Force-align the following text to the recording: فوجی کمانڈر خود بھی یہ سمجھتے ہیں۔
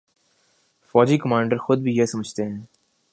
فوجی 0.95 1.17
کمانڈر 1.17 1.57
خود 1.57 1.79
بھی 1.79 1.95
یہ 1.95 2.05
سمجھتے 2.05 2.43
ہیں۔ 2.45 2.61